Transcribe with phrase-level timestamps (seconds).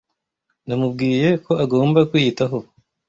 [0.67, 2.57] namubwiye ko agomba kwiyitaho